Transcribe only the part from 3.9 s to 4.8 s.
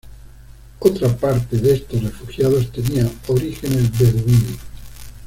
beduinos.